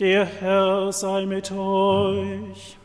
[0.00, 2.78] Der Herr sei mit euch.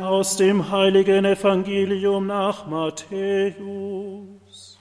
[0.00, 4.78] Aus dem heiligen Evangelium nach Matthäus.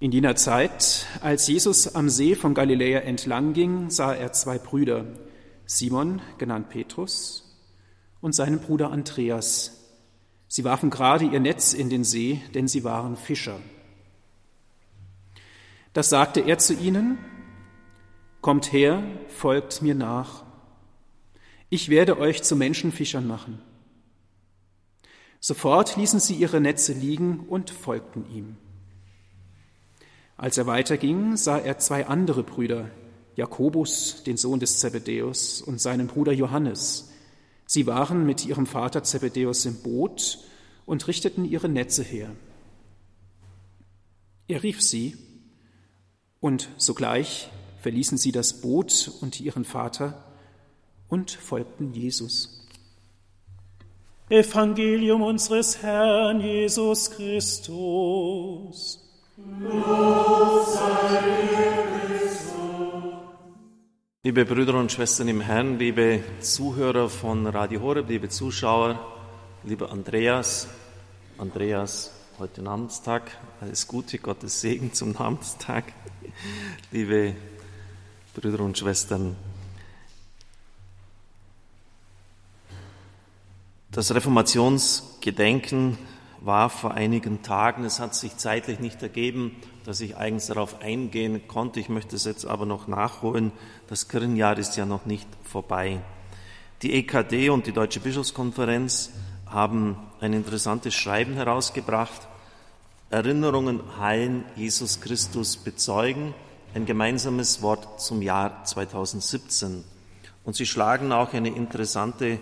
[0.00, 5.04] In jener Zeit, als Jesus am See von Galiläa entlang ging, sah er zwei Brüder,
[5.66, 7.54] Simon, genannt Petrus,
[8.22, 9.75] und seinen Bruder Andreas.
[10.56, 13.60] Sie warfen gerade ihr Netz in den See, denn sie waren Fischer.
[15.92, 17.18] Das sagte er zu ihnen,
[18.40, 20.44] Kommt her, folgt mir nach.
[21.68, 23.58] Ich werde euch zu Menschenfischern machen.
[25.40, 28.56] Sofort ließen sie ihre Netze liegen und folgten ihm.
[30.38, 32.88] Als er weiterging, sah er zwei andere Brüder,
[33.34, 37.12] Jakobus, den Sohn des Zebedäus, und seinen Bruder Johannes.
[37.66, 40.38] Sie waren mit ihrem Vater Zebedäus im Boot
[40.86, 42.30] und richteten ihre Netze her.
[44.48, 45.16] Er rief sie,
[46.40, 47.50] und sogleich
[47.80, 50.24] verließen sie das Boot und ihren Vater
[51.08, 52.64] und folgten Jesus.
[54.28, 59.02] Evangelium unseres Herrn Jesus Christus.
[59.60, 61.66] Lob sei
[64.26, 68.98] Liebe Brüder und Schwestern im Herrn, liebe Zuhörer von Radio Horeb, liebe Zuschauer,
[69.62, 70.66] lieber Andreas,
[71.38, 72.10] Andreas,
[72.40, 75.92] heute Namenstag, alles Gute, Gottes Segen zum Namenstag,
[76.90, 77.36] liebe
[78.34, 79.36] Brüder und Schwestern.
[83.92, 85.98] Das Reformationsgedenken
[86.40, 87.84] war vor einigen Tagen.
[87.84, 89.54] Es hat sich zeitlich nicht ergeben,
[89.86, 91.78] dass ich eigens darauf eingehen konnte.
[91.78, 93.52] Ich möchte es jetzt aber noch nachholen.
[93.88, 96.00] Das Kirchenjahr ist ja noch nicht vorbei.
[96.82, 99.12] Die EKD und die Deutsche Bischofskonferenz
[99.46, 102.26] haben ein interessantes Schreiben herausgebracht.
[103.10, 106.34] Erinnerungen heilen, Jesus Christus bezeugen.
[106.74, 109.84] Ein gemeinsames Wort zum Jahr 2017.
[110.42, 112.40] Und sie schlagen auch eine interessante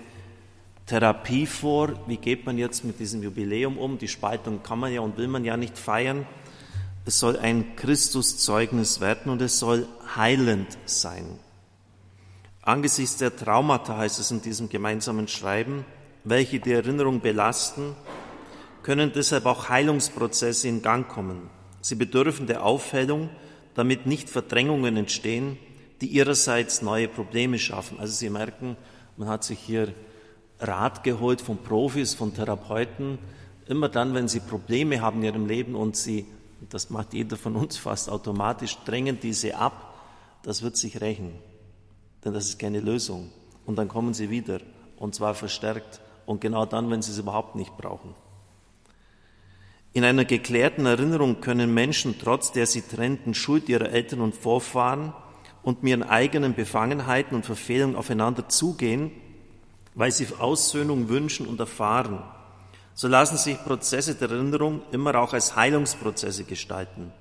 [0.87, 1.91] Therapie vor.
[2.07, 3.99] Wie geht man jetzt mit diesem Jubiläum um?
[3.99, 6.27] Die Spaltung kann man ja und will man ja nicht feiern.
[7.07, 11.39] Es soll ein Christuszeugnis werden und es soll heilend sein.
[12.63, 15.85] Angesichts der Traumata heißt es in diesem gemeinsamen Schreiben,
[16.25, 17.95] welche die Erinnerung belasten,
[18.83, 21.51] können deshalb auch Heilungsprozesse in Gang kommen.
[21.83, 23.29] Sie bedürfen der Aufhellung,
[23.75, 25.59] damit nicht Verdrängungen entstehen,
[26.01, 27.99] die ihrerseits neue Probleme schaffen.
[28.01, 28.77] Also Sie merken,
[29.17, 29.93] man hat sich hier
[30.59, 33.19] Rat geholt von Profis, von Therapeuten.
[33.67, 36.27] Immer dann, wenn sie Probleme haben in ihrem Leben und sie,
[36.71, 39.95] das macht jeder von uns fast automatisch, drängen diese ab,
[40.43, 41.33] das wird sich rächen.
[42.25, 43.31] Denn das ist keine Lösung.
[43.67, 44.61] Und dann kommen sie wieder
[44.97, 48.15] und zwar verstärkt und genau dann, wenn sie es überhaupt nicht brauchen.
[49.93, 55.13] In einer geklärten Erinnerung können Menschen trotz der sie trennenden Schuld ihrer Eltern und Vorfahren
[55.63, 59.13] und ihren eigenen Befangenheiten und Verfehlungen aufeinander zugehen
[59.95, 62.23] weil sie Aussöhnung wünschen und erfahren.
[62.95, 67.13] So lassen sich Prozesse der Erinnerung immer auch als Heilungsprozesse gestalten.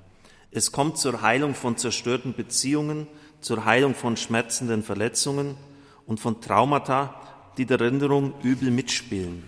[0.52, 3.08] Es kommt zur Heilung von zerstörten Beziehungen,
[3.42, 5.58] zur Heilung von schmerzenden Verletzungen
[6.06, 7.16] und von Traumata,
[7.58, 9.44] die der Erinnerung übel mitspielen.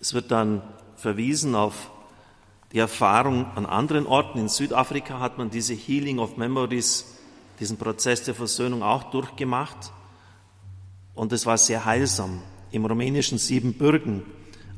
[0.00, 0.62] Es wird dann
[0.96, 1.92] verwiesen auf
[2.72, 4.40] die Erfahrung an anderen Orten.
[4.40, 7.16] In Südafrika hat man diese Healing of Memories,
[7.60, 9.92] diesen Prozess der Versöhnung auch durchgemacht.
[11.14, 12.42] Und es war sehr heilsam.
[12.72, 14.22] Im rumänischen Siebenbürgen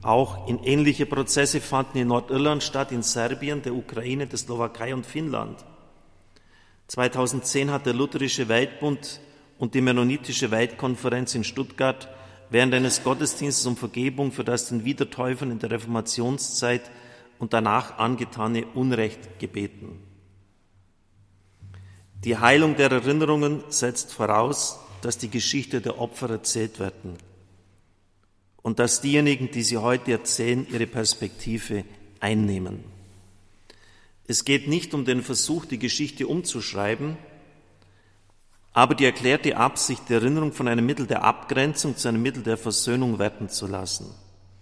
[0.03, 5.07] auch in ähnliche Prozesse fanden in Nordirland statt, in Serbien, der Ukraine, der Slowakei und
[5.07, 5.65] Finnland.
[6.89, 9.21] 2010 hat der Lutherische Weltbund
[9.59, 12.09] und die Mennonitische Weltkonferenz in Stuttgart
[12.51, 16.83] während eines Gottesdienstes um Vergebung für das den Wiedertäufern in der Reformationszeit
[17.39, 20.01] und danach angetane Unrecht gebeten.
[22.25, 27.17] Die Heilung der Erinnerungen setzt voraus, dass die Geschichte der Opfer erzählt werden
[28.63, 31.85] und dass diejenigen, die sie heute erzählen, ihre Perspektive
[32.21, 32.85] einnehmen.
[34.27, 37.17] Es geht nicht um den Versuch, die Geschichte umzuschreiben,
[38.73, 42.57] aber die erklärte Absicht, die Erinnerung von einem Mittel der Abgrenzung zu einem Mittel der
[42.57, 44.07] Versöhnung werden zu lassen.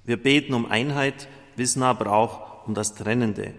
[0.05, 3.55] Wir beten um Einheit, wissen aber auch um das Trennende.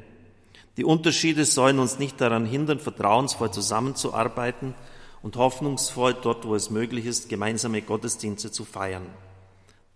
[0.77, 4.73] Die Unterschiede sollen uns nicht daran hindern, vertrauensvoll zusammenzuarbeiten,
[5.21, 9.05] und hoffnungsvoll dort, wo es möglich ist, gemeinsame Gottesdienste zu feiern.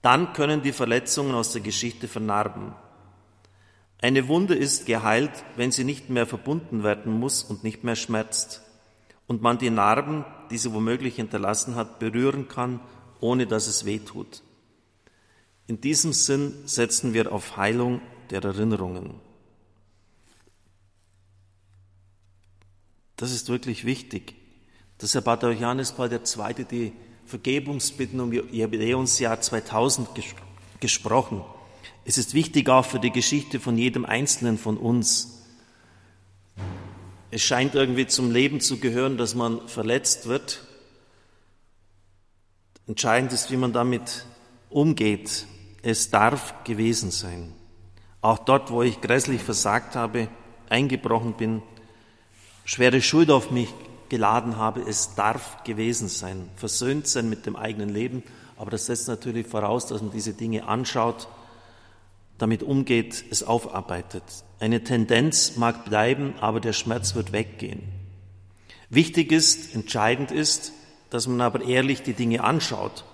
[0.02, 2.74] Dann können die Verletzungen aus der Geschichte vernarben.
[4.02, 8.62] Eine Wunde ist geheilt, wenn sie nicht mehr verbunden werden muss und nicht mehr schmerzt
[9.28, 12.80] und man die Narben, die sie womöglich hinterlassen hat, berühren kann,
[13.20, 14.44] ohne dass es weh tut.
[15.68, 19.16] In diesem Sinn setzen wir auf Heilung der Erinnerungen.
[23.16, 24.36] Das ist wirklich wichtig.
[25.02, 26.66] Deshalb hat auch Johannes Paul II.
[26.66, 26.94] die
[27.26, 30.26] Vergebungsbitten um Jubiläumsjahr 2000 ges
[30.80, 31.42] gesprochen.
[32.04, 35.44] Es ist wichtig auch für die Geschichte von jedem Einzelnen von uns.
[37.32, 40.64] Es scheint irgendwie zum Leben zu gehören, dass man verletzt wird.
[42.88, 44.26] Entscheidend ist, wie man damit
[44.70, 45.48] umgeht.
[45.82, 47.54] Es darf gewesen sein.
[48.22, 50.28] Auch dort, wo ich grässlich versagt habe,
[50.70, 51.64] eingebrochen bin,
[52.66, 53.74] schwere Schuld auf mich
[54.10, 56.50] geladen habe, es darf gewesen sein.
[56.56, 58.24] Versöhnt sein mit dem eigenen Leben,
[58.58, 61.28] aber das setzt natürlich voraus, dass man diese Dinge anschaut,
[62.38, 64.24] damit umgeht, es aufarbeitet.
[64.60, 67.84] Eine Tendenz mag bleiben, aber der Schmerz wird weggehen.
[68.90, 70.72] Wichtig ist, entscheidend ist,
[71.10, 73.06] dass man aber ehrlich die Dinge anschaut,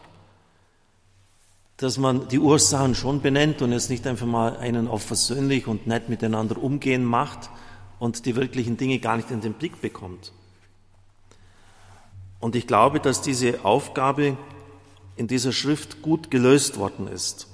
[1.78, 5.88] dass man die Ursachen schon benennt und jetzt nicht einfach mal einen auf versöhnlich und
[5.88, 7.50] nett miteinander umgehen macht
[8.00, 10.34] und die wirklichen Dinge gar nicht in den Blick bekommt.
[12.42, 14.36] Und ich glaube, dass diese Aufgabe
[15.16, 17.48] in dieser Schrift gut gelöst worden ist.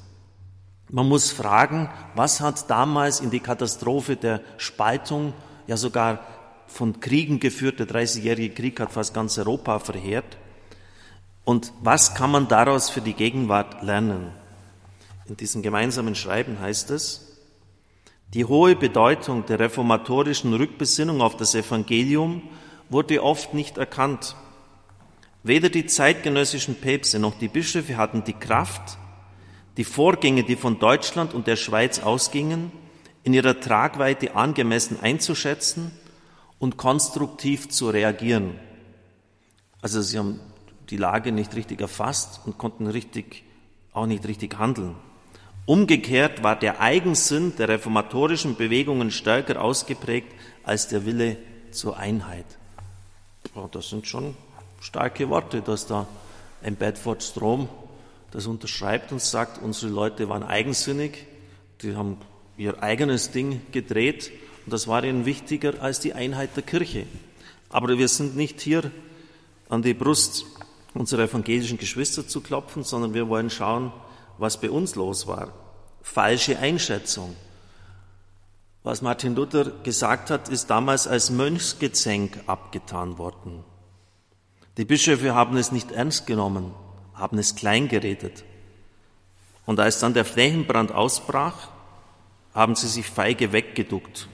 [0.90, 5.34] Man muss fragen, was hat damals in die Katastrophe der Spaltung,
[5.68, 6.22] ja sogar
[6.68, 10.38] von Kriegen geführt, der Dreißigjährige Krieg hat fast ganz Europa verheert,
[11.44, 14.32] und was kann man daraus für die Gegenwart lernen?
[15.28, 17.38] In diesem gemeinsamen Schreiben heißt es,
[18.34, 22.42] die hohe Bedeutung der reformatorischen Rückbesinnung auf das Evangelium
[22.90, 24.36] wurde oft nicht erkannt.
[25.44, 28.98] Weder die zeitgenössischen Päpste noch die Bischöfe hatten die Kraft,
[29.78, 32.72] die Vorgänge, die von Deutschland und der Schweiz ausgingen,
[33.24, 35.92] in ihrer Tragweite angemessen einzuschätzen
[36.60, 38.60] und konstruktiv zu reagieren.
[39.82, 40.40] Also sie haben
[40.90, 43.44] die Lage nicht richtig erfasst und konnten richtig,
[43.94, 44.96] auch nicht richtig handeln.
[45.66, 50.34] Umgekehrt war der Eigensinn der reformatorischen Bewegungen stärker ausgeprägt
[50.64, 51.38] als der Wille
[51.72, 52.46] zur Einheit.
[53.72, 54.36] das sind schon
[54.80, 56.08] starke Worte, dass da
[56.64, 57.70] ein Bedford Strom
[58.32, 61.26] das unterschreibt und sagt, unsere Leute waren eigensinnig,
[61.82, 62.18] die haben
[62.58, 64.32] ihr eigenes Ding gedreht
[64.66, 67.06] und das war ihnen wichtiger als die Einheit der Kirche.
[67.70, 68.92] Aber wir sind nicht hier
[69.70, 70.46] an die Brust
[70.94, 73.92] unserer evangelischen Geschwister zu klopfen, sondern wir wollen schauen,
[74.38, 75.54] was bei uns los war.
[76.02, 77.36] Falsche Einschätzung.
[78.84, 83.64] Was Martin Luther gesagt hat, ist damals als Mönchsgezänk abgetan worden.
[84.78, 86.72] Die Bischöfe haben es nicht ernst genommen,
[87.16, 88.44] haben es kleingeredet.
[89.66, 91.70] Und als dann der Flächenbrand ausbrach,
[92.54, 94.28] haben sie sich feige weggeduckt.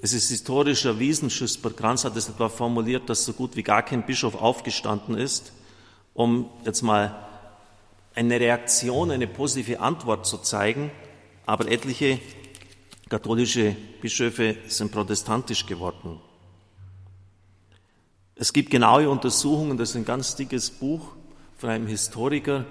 [0.00, 3.82] Es ist historisch erwiesen, Schüsper Kranz hat es etwa formuliert, dass so gut wie gar
[3.82, 5.52] kein Bischof aufgestanden ist,
[6.14, 7.26] um jetzt mal
[8.14, 10.90] eine Reaktion, eine positive Antwort zu zeigen,
[11.46, 12.20] aber etliche
[13.08, 16.20] katholische Bischöfe sind protestantisch geworden.
[18.40, 21.16] Es gibt genaue Untersuchungen, das ist ein ganz dickes Buch
[21.56, 22.66] von einem Historiker,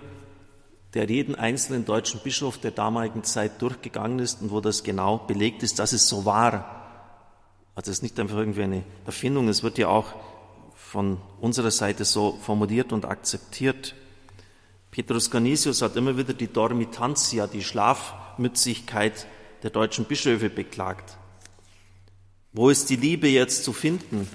[0.93, 5.63] der jeden einzelnen deutschen Bischof der damaligen Zeit durchgegangen ist und wo das genau belegt
[5.63, 6.87] ist, dass es so war.
[7.75, 10.13] Also es ist nicht einfach irgendwie eine Erfindung, es wird ja auch
[10.73, 13.93] von unserer Seite so formuliert und akzeptiert.
[14.89, 19.27] Petrus Canisius hat immer wieder die Dormitantia, die Schlafmützigkeit
[19.63, 21.17] der deutschen Bischöfe beklagt.
[22.53, 24.29] Wo ist die Liebe jetzt zu finden?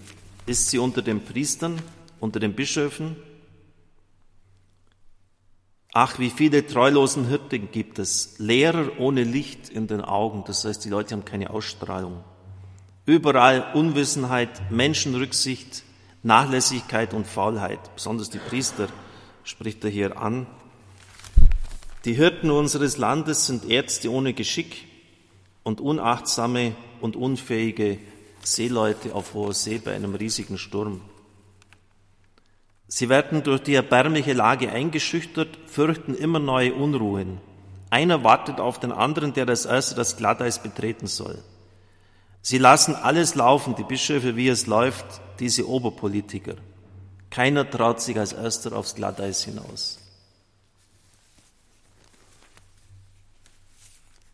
[0.46, 1.80] Ist sie unter den Priestern,
[2.18, 3.16] unter den Bischöfen?
[5.92, 10.84] Ach, wie viele treulosen Hirten gibt es, Lehrer ohne Licht in den Augen, das heißt,
[10.84, 12.24] die Leute haben keine Ausstrahlung.
[13.04, 15.84] Überall Unwissenheit, Menschenrücksicht,
[16.22, 17.94] Nachlässigkeit und Faulheit.
[17.94, 18.88] Besonders die Priester
[19.44, 20.46] spricht er hier an.
[22.04, 24.86] Die Hirten unseres Landes sind Ärzte ohne Geschick
[25.62, 27.98] und unachtsame und unfähige
[28.46, 31.00] Seeleute auf hoher See bei einem riesigen Sturm.
[32.88, 37.40] Sie werden durch die erbärmliche Lage eingeschüchtert, fürchten immer neue Unruhen.
[37.88, 41.38] Einer wartet auf den anderen, der als erster das Glatteis betreten soll.
[42.42, 45.06] Sie lassen alles laufen, die Bischöfe, wie es läuft,
[45.38, 46.56] diese Oberpolitiker.
[47.30, 50.01] Keiner traut sich als erster aufs Glatteis hinaus.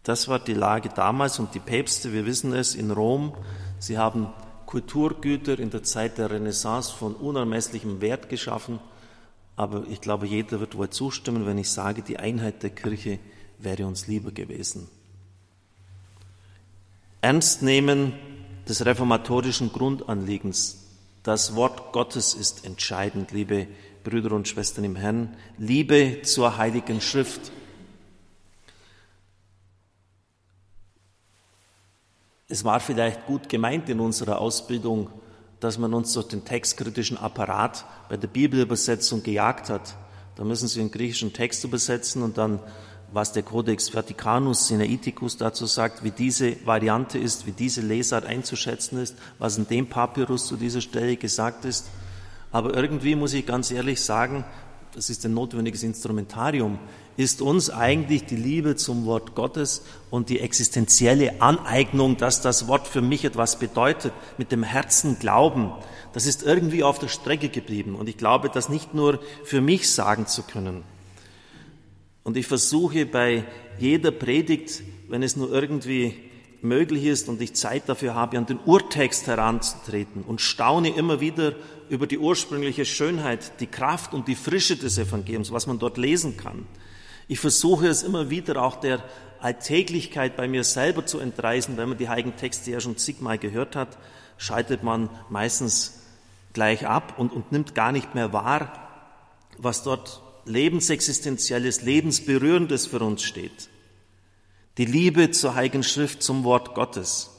[0.03, 3.35] Das war die Lage damals und die Päpste, wir wissen es, in Rom,
[3.79, 4.29] sie haben
[4.67, 8.81] Kulturgüter in der Zeit der Renaissance von unermesslichem Wert geschaffen.
[9.57, 13.19] Aber ich glaube, jeder wird wohl zustimmen, wenn ich sage, die Einheit der Kirche
[13.59, 14.89] wäre uns lieber gewesen.
[17.21, 18.13] Ernstnehmen
[18.69, 20.85] des reformatorischen Grundanliegens.
[21.23, 23.67] Das Wort Gottes ist entscheidend, liebe
[24.05, 25.37] Brüder und Schwestern im Herrn.
[25.57, 27.51] Liebe zur Heiligen Schrift.
[32.51, 35.11] Es war vielleicht gut gemeint in unserer Ausbildung,
[35.61, 39.97] dass man uns durch den textkritischen Apparat bei der Bibelübersetzung gejagt hat.
[40.35, 42.59] Da müssen Sie einen griechischen Text übersetzen und dann,
[43.13, 48.99] was der Codex Vaticanus Sinaiticus dazu sagt, wie diese Variante ist, wie diese Lesart einzuschätzen
[48.99, 51.89] ist, was in dem Papyrus zu dieser Stelle gesagt ist.
[52.51, 54.47] Aber irgendwie muss ich ganz ehrlich sagen,
[54.95, 56.79] das ist ein notwendiges Instrumentarium,
[57.17, 62.87] ist uns eigentlich die Liebe zum Wort Gottes und die existenzielle Aneignung, dass das Wort
[62.87, 65.73] für mich etwas bedeutet, mit dem Herzen glauben,
[66.13, 67.95] das ist irgendwie auf der Strecke geblieben.
[67.95, 70.83] Und ich glaube, das nicht nur für mich sagen zu können.
[72.25, 73.45] Und ich versuche bei
[73.79, 76.15] jeder Predigt, wenn es nur irgendwie
[76.61, 81.55] möglich ist und ich Zeit dafür habe, an den Urtext heranzutreten und staune immer wieder
[81.91, 86.37] über die ursprüngliche Schönheit, die Kraft und die Frische des Evangeliums, was man dort lesen
[86.37, 86.67] kann.
[87.29, 89.03] Ich versuche es immer wieder auch der
[89.41, 91.77] Alltäglichkeit bei mir selber zu entreißen.
[91.77, 93.99] Wenn man die heiligen Texte ja schon zigmal gehört hat,
[94.37, 96.01] schaltet man meistens
[96.53, 98.89] gleich ab und, und nimmt gar nicht mehr wahr,
[99.59, 103.69] was dort lebensexistenzielles, lebensberührendes für uns steht.
[104.79, 107.31] Die Liebe zur Heiligen Schrift, zum Wort Gottes.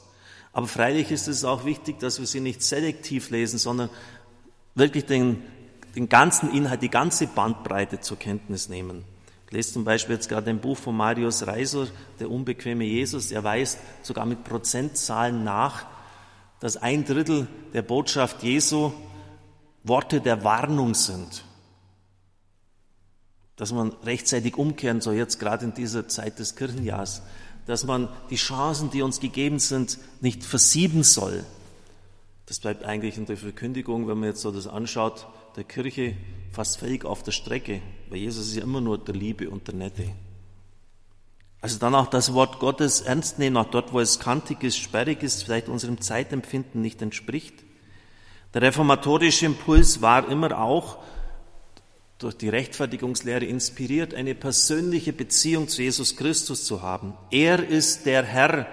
[0.52, 3.88] Aber freilich ist es auch wichtig, dass wir sie nicht selektiv lesen, sondern
[4.74, 5.42] wirklich den,
[5.94, 9.04] den ganzen Inhalt, die ganze Bandbreite zur Kenntnis nehmen.
[9.46, 11.88] Ich lese zum Beispiel jetzt gerade ein Buch von Marius Reiser,
[12.20, 13.32] Der unbequeme Jesus.
[13.32, 15.86] Er weist sogar mit Prozentzahlen nach,
[16.60, 18.92] dass ein Drittel der Botschaft Jesu
[19.82, 21.44] Worte der Warnung sind.
[23.56, 27.22] Dass man rechtzeitig umkehren soll, jetzt gerade in dieser Zeit des Kirchenjahrs.
[27.66, 31.44] Dass man die Chancen, die uns gegeben sind, nicht versieben soll.
[32.50, 36.16] Das bleibt eigentlich in der Verkündigung, wenn man jetzt so das anschaut, der Kirche
[36.50, 39.76] fast völlig auf der Strecke, weil Jesus ist ja immer nur der Liebe und der
[39.76, 40.10] Nette.
[41.60, 45.22] Also dann auch das Wort Gottes ernst nehmen, auch dort, wo es kantig ist, sperrig
[45.22, 47.54] ist, vielleicht unserem Zeitempfinden nicht entspricht.
[48.52, 50.98] Der reformatorische Impuls war immer auch
[52.18, 57.14] durch die Rechtfertigungslehre inspiriert, eine persönliche Beziehung zu Jesus Christus zu haben.
[57.30, 58.66] Er ist der Herr,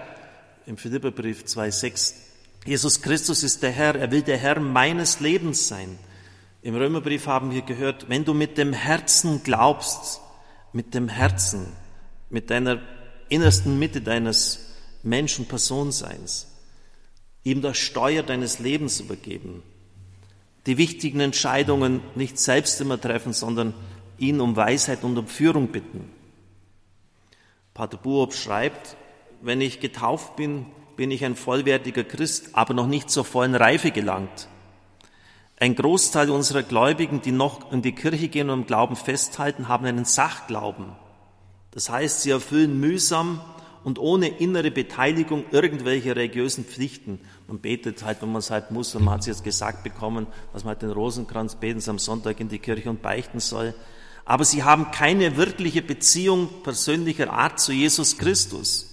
[0.66, 2.27] im Philipperbrief 2,6.
[2.68, 5.98] Jesus Christus ist der Herr, er will der Herr meines Lebens sein.
[6.62, 10.20] Im Römerbrief haben wir gehört, wenn du mit dem Herzen glaubst,
[10.74, 11.68] mit dem Herzen,
[12.30, 12.82] mit deiner
[13.30, 14.68] innersten Mitte deines
[15.04, 16.48] Menschen-Personseins,
[17.46, 19.64] ihm das Steuer deines Lebens übergeben,
[20.66, 23.74] die wichtigen Entscheidungen nicht selbst immer treffen, sondern
[24.18, 26.12] ihn um Weisheit und um Führung bitten.
[27.74, 28.98] Pater Buob schreibt,
[29.42, 30.66] wenn ich getauft bin,
[30.98, 34.50] bin ich ein vollwertiger Christ, aber noch nicht zur vollen Reife gelangt.
[35.60, 39.86] Ein Großteil unserer Gläubigen, die noch in die Kirche gehen und im Glauben festhalten, haben
[39.86, 40.88] einen Sachglauben.
[41.72, 43.42] Das heißt, sie erfüllen mühsam
[43.84, 47.22] und ohne innere Beteiligung irgendwelche religiösen Pflichten.
[47.48, 50.28] Man betet halt, wenn man es halt muss, und man hat es jetzt gesagt bekommen,
[50.54, 53.74] dass man halt den Rosenkranz beten am Sonntag in die Kirche und beichten soll.
[54.26, 58.87] Aber sie haben keine wirkliche Beziehung persönlicher Art zu Jesus Christus.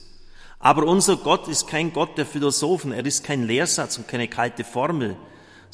[0.65, 4.65] Aber unser Gott ist kein Gott der Philosophen, er ist kein Lehrsatz und keine kalte
[4.65, 5.17] Formel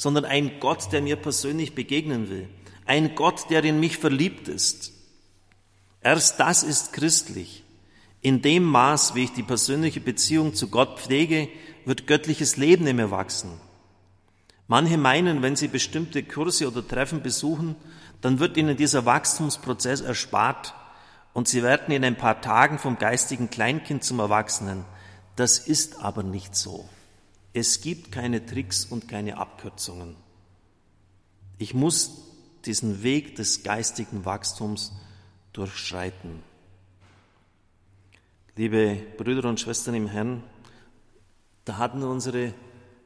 [0.00, 2.48] sondern ein Gott, der mir persönlich begegnen will.
[2.86, 4.94] Ein Gott, der in mich verliebt ist.
[6.00, 7.64] Erst das ist christlich.
[8.22, 11.48] In dem Maß, wie ich die persönliche Beziehung zu Gott pflege,
[11.84, 13.50] wird göttliches Leben in mir wachsen.
[14.68, 17.76] Manche meinen, wenn sie bestimmte Kurse oder Treffen besuchen,
[18.22, 20.72] dann wird ihnen dieser Wachstumsprozess erspart
[21.32, 24.84] und sie werden in ein paar Tagen vom geistigen Kleinkind zum Erwachsenen.
[25.36, 26.88] Das ist aber nicht so.
[27.52, 30.16] Es gibt keine Tricks und keine Abkürzungen.
[31.58, 32.22] Ich muss
[32.64, 34.92] diesen Weg des geistigen Wachstums
[35.52, 36.42] durchschreiten.
[38.56, 40.42] Liebe Brüder und Schwestern im Herrn,
[41.64, 42.52] da hatten unsere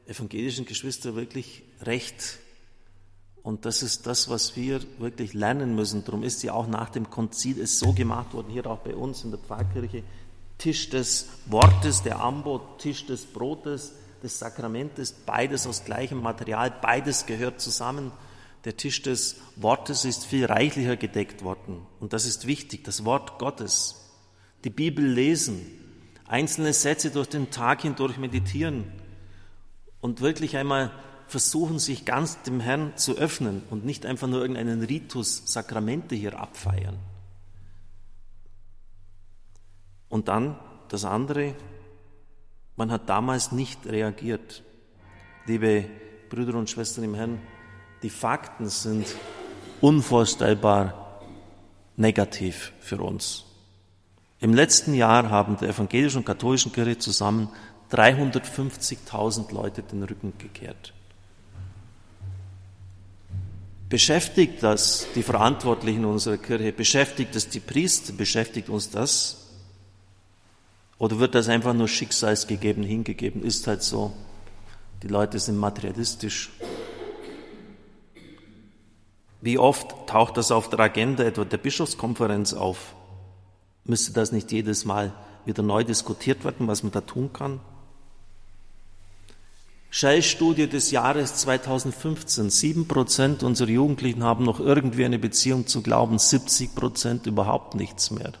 [0.05, 2.39] evangelischen Geschwister wirklich recht.
[3.45, 6.03] Und das ist das, was wir wirklich lernen müssen.
[6.03, 9.23] Darum ist ja auch nach dem Konzil es so gemacht worden, hier auch bei uns
[9.23, 10.01] in der Pfarrkirche,
[10.57, 17.27] Tisch des Wortes, der Ambo, Tisch des Brotes, des Sakramentes, beides aus gleichem Material, beides
[17.27, 18.11] gehört zusammen.
[18.63, 21.85] Der Tisch des Wortes ist viel reichlicher gedeckt worden.
[21.99, 24.09] Und das ist wichtig, das Wort Gottes.
[24.63, 25.61] Die Bibel lesen,
[26.27, 28.85] einzelne Sätze durch den Tag hindurch meditieren
[30.01, 30.91] und wirklich einmal
[31.27, 36.39] versuchen, sich ganz dem Herrn zu öffnen und nicht einfach nur irgendeinen Ritus, Sakramente hier
[36.39, 36.97] abfeiern.
[40.09, 41.55] Und dann das andere,
[42.75, 44.63] man hat damals nicht reagiert.
[45.45, 45.85] Liebe
[46.29, 47.41] Brüder und Schwestern im Herrn,
[48.03, 49.07] die Fakten sind
[49.81, 51.21] unvorstellbar
[51.95, 53.45] negativ für uns.
[54.39, 57.49] Im letzten Jahr haben der evangelischen und katholischen Kirche zusammen
[57.91, 60.93] 350.000 Leute den Rücken gekehrt.
[63.89, 66.71] Beschäftigt das die Verantwortlichen unserer Kirche?
[66.71, 68.13] Beschäftigt es die Priester?
[68.13, 69.45] Beschäftigt uns das?
[70.97, 73.43] Oder wird das einfach nur schicksalsgegeben hingegeben?
[73.43, 74.13] Ist halt so.
[75.03, 76.51] Die Leute sind materialistisch.
[79.41, 82.95] Wie oft taucht das auf der Agenda etwa der Bischofskonferenz auf?
[83.83, 85.13] Müsste das nicht jedes Mal
[85.45, 87.59] wieder neu diskutiert werden, was man da tun kann?
[89.97, 92.49] Shell-Studie des Jahres 2015.
[92.49, 98.11] Sieben Prozent unserer Jugendlichen haben noch irgendwie eine Beziehung zu Glauben, 70 Prozent überhaupt nichts
[98.11, 98.33] mehr.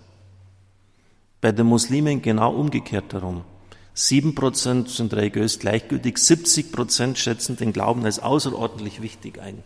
[1.39, 3.45] Bei den Muslimen genau umgekehrt darum.
[3.93, 9.63] Sieben Prozent sind religiös gleichgültig, 70 Prozent schätzen den Glauben als außerordentlich wichtig ein.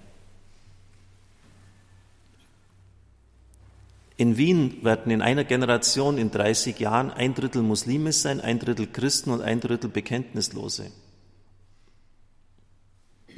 [4.16, 8.86] In Wien werden in einer Generation in 30 Jahren ein Drittel Muslime sein, ein Drittel
[8.86, 10.92] Christen und ein Drittel Bekenntnislose.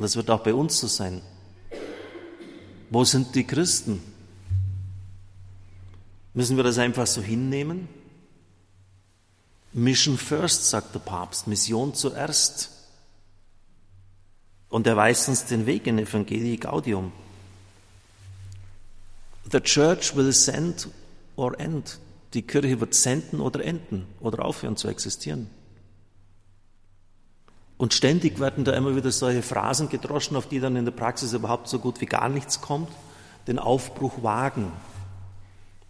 [0.02, 1.22] Und das wird auch bei uns so sein.
[2.90, 4.02] Wo sind die Christen?
[6.34, 7.88] Müssen wir das einfach so hinnehmen?
[9.74, 12.72] Mission first, sagt der Papst, Mission zuerst.
[14.70, 17.12] Und er weist uns den Weg in Evangelii Gaudium.
[19.52, 20.88] The church will send
[21.36, 22.00] or end.
[22.34, 25.48] Die Kirche wird senden oder enden oder aufhören zu existieren.
[27.82, 31.34] Und ständig werden da immer wieder solche Phrasen gedroschen, auf die dann in der Praxis
[31.34, 32.92] überhaupt so gut wie gar nichts kommt.
[33.48, 34.72] Den Aufbruch wagen.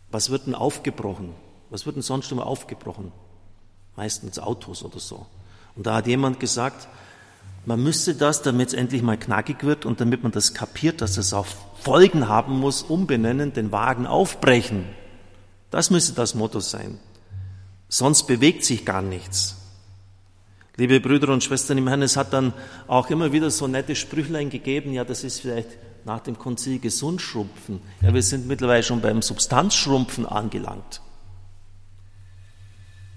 [0.09, 1.33] Was wird denn aufgebrochen?
[1.69, 3.11] Was wird denn sonst immer aufgebrochen?
[3.97, 5.25] Meistens Autos oder so.
[5.75, 6.87] Und da hat jemand gesagt,
[7.65, 11.17] man müsste das, damit es endlich mal knackig wird und damit man das kapiert, dass
[11.17, 11.47] es auch
[11.81, 14.85] Folgen haben muss, umbenennen, den Wagen aufbrechen.
[15.71, 17.01] Das müsste das Motto sein.
[17.89, 19.60] Sonst bewegt sich gar nichts.
[20.81, 22.53] Liebe Brüder und Schwestern im Herrn, es hat dann
[22.87, 27.81] auch immer wieder so nette Sprüchlein gegeben, ja, das ist vielleicht nach dem Konzil Gesundschrumpfen.
[28.01, 31.01] Ja, wir sind mittlerweile schon beim Substanzschrumpfen angelangt.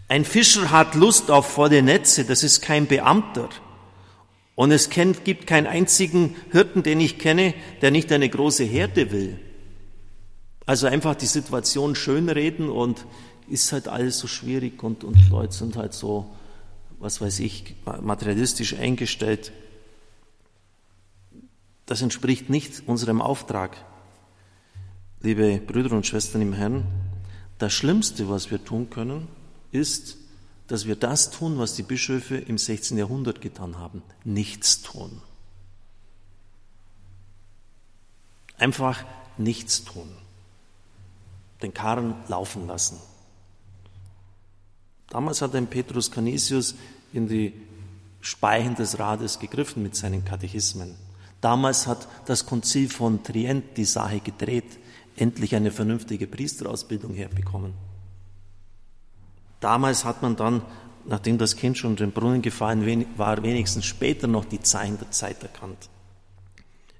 [0.09, 3.49] Ein Fischer hat Lust auf volle Netze, das ist kein Beamter.
[4.55, 9.41] Und es gibt keinen einzigen Hirten, den ich kenne, der nicht eine große Herde will.
[10.67, 13.07] Also einfach die Situation schönreden und
[13.49, 16.31] ist halt alles so schwierig und, und Leute sind halt so,
[17.05, 19.53] was weiß ich, materialistisch eingestellt.
[21.85, 23.77] Das entspricht nicht unserem Auftrag.
[25.21, 26.87] Liebe Brüder und Schwestern im Herrn,
[27.59, 29.29] das Schlimmste, was wir tun können,
[29.71, 30.17] ist,
[30.67, 32.97] dass wir das tun, was die Bischöfe im 16.
[32.97, 35.21] Jahrhundert getan haben, nichts tun.
[38.57, 39.05] Einfach
[39.37, 40.09] nichts tun.
[41.61, 42.99] Den Karren laufen lassen.
[45.15, 46.75] Damals hat ein Petrus Canisius
[47.13, 47.53] in die
[48.21, 50.97] Speichen des Rades gegriffen mit seinen Katechismen.
[51.41, 54.65] Damals hat das Konzil von Trient die Sache gedreht,
[55.15, 57.75] endlich eine vernünftige Priesterausbildung herbekommen.
[59.61, 60.63] Damals hat man dann,
[61.05, 65.13] nachdem das Kind schon in den Brunnen gefallen war, wenigstens später noch die Zeichen der
[65.13, 65.91] Zeit erkannt.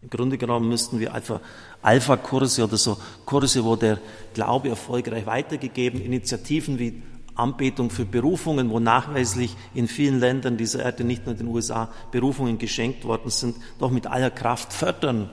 [0.03, 1.41] Im Grunde genommen müssten wir einfach
[1.83, 3.99] Alpha-Kurse oder so Kurse, wo der
[4.35, 7.03] Glaube erfolgreich weitergegeben, Initiativen wie
[7.35, 11.91] Anbetung für Berufungen, wo nachweislich in vielen Ländern dieser Erde, nicht nur in den USA,
[12.13, 15.31] Berufungen geschenkt worden sind, doch mit aller Kraft fördern.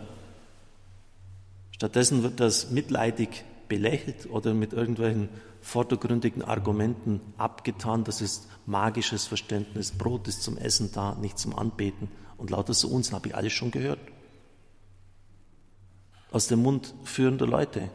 [1.72, 5.30] Stattdessen wird das mitleidig belächelt oder mit irgendwelchen
[5.62, 8.04] vordergründigen Argumenten abgetan.
[8.04, 9.92] Das ist magisches Verständnis.
[9.92, 12.10] Brot ist zum Essen da, nicht zum Anbeten.
[12.38, 14.00] Und lauter so Unsinn habe ich alles schon gehört.
[16.32, 17.90] Aus dem Mund führender Leute.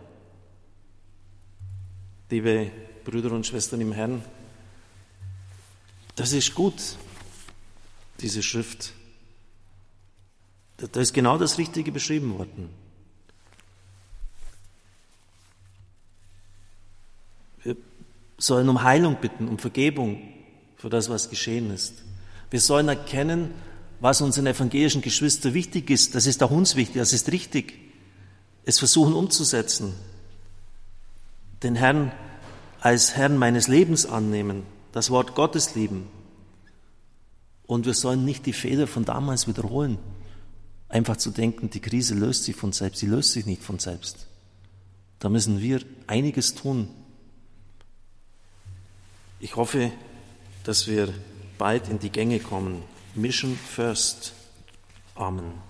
[2.31, 2.71] Liebe
[3.07, 4.23] Brüder und Schwestern im Herrn,
[6.17, 6.75] das ist gut,
[8.21, 8.93] diese Schrift.
[10.77, 12.69] Da ist genau das Richtige beschrieben worden.
[17.63, 17.77] Wir
[18.39, 20.21] sollen um Heilung bitten, um Vergebung
[20.77, 22.03] für das, was geschehen ist.
[22.51, 23.55] Wir sollen erkennen,
[24.01, 26.17] was unseren evangelischen Geschwistern wichtig ist.
[26.17, 27.79] Das ist auch uns wichtig, das ist richtig.
[28.65, 29.95] Es versuchen umzusetzen.
[31.63, 32.11] Den Herrn
[32.87, 36.07] als Herrn meines Lebens annehmen, das Wort Gottes lieben.
[37.67, 39.99] Und wir sollen nicht die Fehler von damals wiederholen.
[40.89, 43.01] Einfach zu denken, die Krise löst sich von selbst.
[43.01, 44.29] Sie löst sich nicht von selbst.
[45.19, 46.89] Da müssen wir einiges tun,
[49.41, 49.91] ich hoffe,
[50.63, 51.13] dass wir
[51.59, 52.85] bald in die Gänge kommen.
[53.17, 54.33] Mission first.
[55.17, 55.66] Amen.